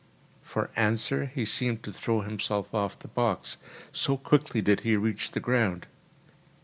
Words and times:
For 0.41 0.71
answer 0.75 1.27
he 1.27 1.45
seemed 1.45 1.83
to 1.83 1.93
throw 1.93 2.21
himself 2.21 2.73
off 2.73 2.97
the 2.97 3.07
box, 3.07 3.57
so 3.93 4.17
quickly 4.17 4.59
did 4.59 4.79
he 4.79 4.95
reach 4.95 5.29
the 5.29 5.39
ground. 5.39 5.85